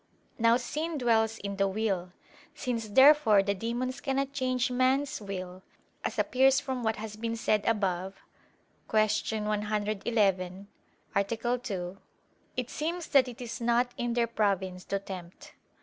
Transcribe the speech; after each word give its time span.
Now 0.39 0.57
sin 0.57 0.97
dwells 0.97 1.37
in 1.37 1.57
the 1.57 1.67
will. 1.67 2.11
Since 2.55 2.87
therefore 2.87 3.43
the 3.43 3.53
demons 3.53 4.01
cannot 4.01 4.33
change 4.33 4.71
man's 4.71 5.21
will, 5.21 5.61
as 6.03 6.17
appears 6.17 6.59
from 6.59 6.81
what 6.81 6.95
has 6.95 7.15
been 7.15 7.35
said 7.35 7.63
above 7.67 8.15
(Q. 8.89 8.99
111, 9.43 10.67
A. 11.15 11.23
2), 11.59 11.97
it 12.57 12.69
seems 12.71 13.09
that 13.09 13.27
it 13.27 13.41
is 13.41 13.61
not 13.61 13.91
in 13.95 14.13
their 14.15 14.25
province 14.25 14.85
to 14.85 14.97
tempt. 14.97 15.53